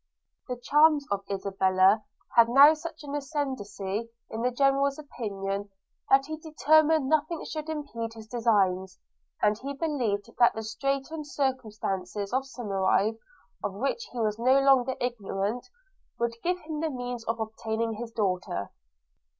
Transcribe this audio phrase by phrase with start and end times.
[0.49, 2.01] –The charms of Isabella
[2.35, 5.69] had now such an ascendency in the General's imagination,
[6.09, 8.97] that he determined nothing should impede his designs;
[9.43, 13.19] and he believed that the straitened circumstances of Somerive,
[13.63, 15.69] of which he was no longer ignorant,
[16.17, 18.71] would give him the means of obtaining his daughter.